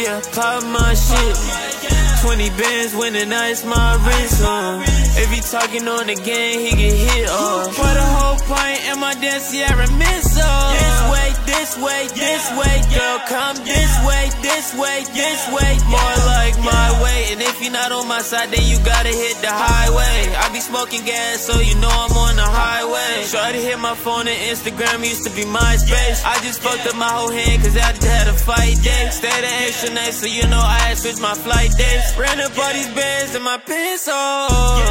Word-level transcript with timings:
Yeah, 0.00 0.18
pop 0.32 0.64
my 0.64 0.94
shit. 0.94 1.36
20 2.24 2.48
bands 2.56 2.96
when 2.96 3.12
the 3.12 3.26
night's 3.26 3.64
my 3.64 4.00
wrist 4.00 4.42
on. 4.42 4.80
If 5.20 5.28
he 5.28 5.40
talking 5.40 5.88
on 5.88 6.06
the 6.06 6.14
game, 6.14 6.60
he 6.60 6.70
get 6.72 6.96
hit 6.96 7.28
off. 7.28 7.76
Put 7.76 7.96
a 7.96 8.08
whole 8.16 8.40
pint 8.48 8.80
in 8.88 9.00
my 9.00 9.12
damn 9.20 9.40
Sierra 9.40 9.84
missile. 10.00 10.40
Uh. 10.40 10.72
This 10.72 11.00
way, 11.12 11.28
this 11.44 11.70
way, 11.84 12.02
this 12.16 12.44
way, 12.56 12.76
girl, 12.96 13.18
come 13.28 13.56
this 13.60 13.92
way, 14.08 14.30
this 14.40 14.72
way, 14.72 15.04
this 15.12 15.40
way. 15.52 15.72
More 15.84 16.16
like 16.32 16.56
my 16.64 16.88
way. 17.04 17.32
And 17.32 17.42
if 17.42 17.60
you're 17.60 17.72
not 17.72 17.92
on 17.92 18.08
my 18.08 18.22
side, 18.22 18.48
then 18.50 18.64
you 18.64 18.76
gotta 18.84 19.12
hit 19.12 19.36
the 19.44 19.52
highway. 19.52 20.32
I 20.32 20.48
be 20.52 20.60
smoking 20.60 21.04
gas, 21.04 21.40
so 21.40 21.60
you 21.60 21.74
know 21.76 21.92
I'm 21.92 22.12
on 22.16 22.36
the 22.36 22.48
highway. 22.48 23.24
To 23.50 23.56
hit 23.56 23.80
my 23.80 23.96
phone 23.96 24.28
and 24.28 24.38
Instagram 24.46 25.02
used 25.02 25.26
to 25.26 25.30
be 25.34 25.42
MySpace. 25.42 26.22
I 26.24 26.38
just 26.46 26.62
fucked 26.62 26.86
up 26.86 26.94
my 26.94 27.10
whole 27.10 27.32
hand, 27.32 27.60
cause 27.60 27.76
I 27.76 27.90
just 27.90 28.06
had 28.06 28.28
a 28.28 28.32
fight 28.32 28.78
day. 28.78 29.10
Stayed 29.10 29.42
at 29.42 29.66
extra 29.66 29.90
night, 29.92 30.14
so 30.14 30.26
you 30.26 30.46
know 30.46 30.62
I 30.62 30.78
had 30.86 30.96
switched 30.96 31.20
my 31.20 31.34
flight 31.34 31.74
days. 31.76 32.14
Ran 32.16 32.38
up 32.38 32.56
all 32.56 32.72
these 32.72 32.86
bands 32.94 33.34
in 33.34 33.42
my 33.42 33.58
pants 33.58 34.06
off. 34.06 34.86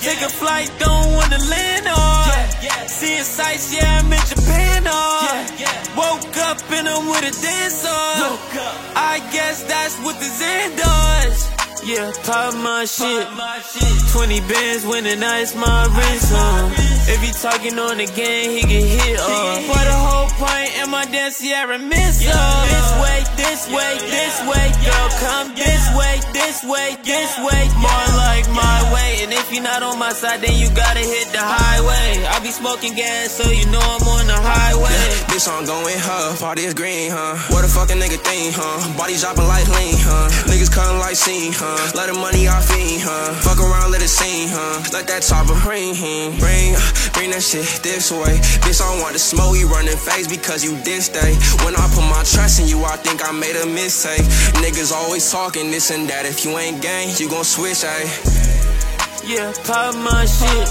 Take 0.00 0.22
a 0.24 0.32
flight, 0.32 0.72
don't 0.78 1.12
wanna 1.12 1.44
land 1.44 1.84
oh. 1.92 2.24
on. 2.24 2.88
Seeing 2.88 3.22
sights, 3.22 3.68
yeah, 3.76 4.00
I'm 4.00 4.10
in 4.10 4.24
Japan 4.32 4.84
oh. 4.86 4.96
on. 5.28 5.44
Woke 6.00 6.36
up 6.48 6.56
and 6.72 6.88
I'm 6.88 7.04
with 7.04 7.28
a 7.28 7.34
dance 7.36 7.84
on. 7.84 8.32
I 8.96 9.20
guess 9.30 9.62
that's 9.64 10.00
what 10.00 10.16
the 10.16 10.24
Zen 10.24 10.74
does. 10.76 11.59
Yeah, 11.82 12.12
pop 12.24 12.54
my 12.54 12.84
shit. 12.84 13.26
20 14.12 14.40
bands 14.40 14.86
when 14.86 15.04
the 15.04 15.16
night's 15.16 15.54
my 15.54 15.86
wrist 15.96 16.32
on. 16.32 16.72
If 17.08 17.20
he 17.24 17.32
talking 17.32 17.78
on 17.78 17.96
the 17.96 18.06
game, 18.06 18.50
he 18.52 18.62
get 18.62 18.84
hit 18.84 19.18
up. 19.18 19.62
For 19.64 19.82
the 19.82 19.96
whole 19.96 20.28
point 20.36 20.70
in 20.82 20.90
my 20.90 21.04
damn 21.06 21.32
Sierra 21.32 21.78
missile. 21.78 22.30
This 22.68 22.90
way, 23.02 23.18
this 23.36 23.62
way, 23.72 23.92
this 24.12 24.36
way, 24.46 24.66
girl, 24.84 25.08
come 25.24 25.54
this 25.56 25.84
way, 25.96 26.20
this 26.32 26.62
way, 26.64 26.96
this 27.02 27.32
way. 27.38 27.62
More 27.80 28.08
like 28.28 28.46
my 28.52 28.69
if 29.50 29.56
you're 29.56 29.66
not 29.66 29.82
on 29.82 29.98
my 29.98 30.12
side, 30.12 30.38
then 30.40 30.54
you 30.54 30.70
gotta 30.70 31.02
hit 31.02 31.26
the 31.34 31.42
highway. 31.42 32.22
I 32.22 32.38
be 32.38 32.54
smoking 32.54 32.94
gas, 32.94 33.34
so 33.34 33.50
you 33.50 33.66
know 33.66 33.82
I'm 33.82 34.06
on 34.06 34.26
the 34.30 34.38
highway. 34.38 34.94
This 35.26 35.50
song 35.50 35.66
going 35.66 35.98
huh? 35.98 36.38
Party 36.38 36.62
is 36.62 36.74
green, 36.74 37.10
huh? 37.10 37.34
What 37.50 37.66
a 37.66 37.68
fucking 37.68 37.98
nigga 37.98 38.22
think, 38.22 38.54
huh? 38.54 38.78
Body 38.94 39.18
dropping 39.18 39.50
like 39.50 39.66
lean, 39.74 39.98
huh? 39.98 40.30
Niggas 40.46 40.70
cutting 40.70 41.02
like 41.02 41.18
scene, 41.18 41.50
huh? 41.50 41.74
Let 41.98 42.06
the 42.06 42.14
money 42.14 42.46
off 42.46 42.62
fiend, 42.70 43.02
huh? 43.02 43.34
Fuck 43.42 43.58
around, 43.58 43.90
let 43.90 44.02
it 44.02 44.12
sing, 44.12 44.46
huh? 44.54 44.86
Let 44.94 45.10
that 45.10 45.26
chopper 45.26 45.58
ring, 45.66 45.98
hmm. 45.98 46.38
Bring, 46.38 46.78
bring 47.10 47.34
that 47.34 47.42
shit 47.42 47.66
this 47.82 48.14
way. 48.14 48.38
Bitch, 48.62 48.78
I 48.78 48.86
don't 48.86 49.02
want 49.02 49.18
the 49.18 49.22
smoke, 49.22 49.58
you 49.58 49.66
running 49.66 49.98
face 49.98 50.30
because 50.30 50.62
you 50.62 50.78
this 50.86 51.10
day. 51.10 51.34
When 51.66 51.74
I 51.74 51.90
put 51.90 52.06
my 52.06 52.22
trust 52.22 52.62
in 52.62 52.70
you, 52.70 52.86
I 52.86 52.94
think 53.02 53.26
I 53.26 53.34
made 53.34 53.58
a 53.58 53.66
mistake. 53.66 54.22
Niggas 54.62 54.94
always 54.94 55.26
talking 55.26 55.74
this 55.74 55.90
and 55.90 56.06
that. 56.06 56.22
If 56.22 56.46
you 56.46 56.54
ain't 56.54 56.78
gang, 56.78 57.10
you 57.18 57.26
gon' 57.26 57.42
switch, 57.42 57.82
ayy. 57.82 58.49
Yeah, 59.24 59.52
pop 59.64 59.94
my 59.94 60.24
shit. 60.24 60.68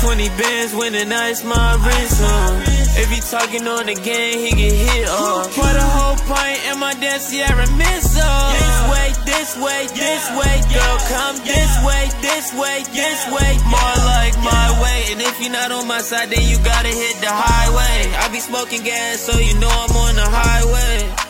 20 0.00 0.28
bands 0.40 0.74
when 0.74 0.92
the 0.92 1.04
night's 1.04 1.44
my 1.44 1.74
wrist 1.84 2.22
on. 2.22 2.62
If 2.96 3.10
he 3.10 3.20
talking 3.20 3.66
on 3.68 3.86
the 3.86 3.94
game, 3.94 4.38
he 4.38 4.50
get 4.50 4.72
hit 4.72 5.08
off. 5.08 5.54
Put 5.54 5.76
a 5.76 5.82
whole 5.82 6.16
pint 6.26 6.58
in 6.70 6.78
my 6.78 6.94
damn 6.94 7.20
Sierra 7.20 7.66
missile. 7.76 8.42
This 8.56 8.78
way, 8.90 9.08
this 9.26 9.50
way, 9.58 9.86
this 9.94 10.24
way, 10.34 10.56
girl, 10.72 10.98
come 11.12 11.36
this 11.44 11.72
way, 11.84 12.08
this 12.22 12.46
way, 12.54 12.82
this 12.90 13.20
way. 13.30 13.52
More 13.68 13.96
like 14.16 14.34
my 14.42 14.68
way. 14.82 15.12
And 15.12 15.20
if 15.20 15.40
you're 15.40 15.52
not 15.52 15.70
on 15.70 15.86
my 15.86 16.00
side, 16.00 16.30
then 16.30 16.48
you 16.48 16.56
gotta 16.64 16.88
hit 16.88 17.20
the 17.20 17.30
highway. 17.30 18.14
I 18.16 18.28
be 18.32 18.40
smoking 18.40 18.82
gas, 18.82 19.20
so 19.20 19.38
you 19.38 19.54
know 19.60 19.70
I'm 19.70 19.94
on 19.94 20.14
the 20.16 20.26
highway. 20.26 21.27